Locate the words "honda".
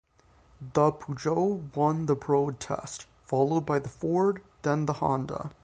4.93-5.51